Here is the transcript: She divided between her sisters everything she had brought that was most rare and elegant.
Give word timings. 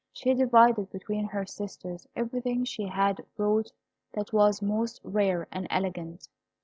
She 0.11 0.33
divided 0.33 0.89
between 0.89 1.25
her 1.25 1.45
sisters 1.45 2.07
everything 2.15 2.63
she 2.65 2.87
had 2.87 3.23
brought 3.35 3.71
that 4.13 4.33
was 4.33 4.59
most 4.59 4.99
rare 5.03 5.47
and 5.51 5.67
elegant. 5.69 6.27